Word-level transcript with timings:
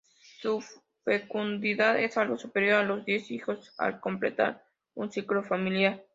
Su 0.41 0.63
fecundidad 1.05 1.99
es 1.99 2.17
algo 2.17 2.35
superior 2.35 2.79
a 2.79 2.83
los 2.83 3.05
diez 3.05 3.29
hijos 3.29 3.71
al 3.77 3.99
completar 3.99 4.65
su 4.95 5.07
ciclo 5.11 5.43
familiar. 5.43 6.03